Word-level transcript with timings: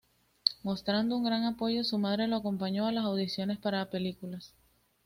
Mostrando 0.63 1.15
un 1.15 1.23
gran 1.25 1.43
apoyo, 1.43 1.83
su 1.83 1.99
madre 1.99 2.27
lo 2.27 2.37
acompañó 2.37 2.87
a 2.87 2.91
las 2.91 3.05
audiciones 3.05 3.59
para 3.59 3.91
películas. 3.91 4.55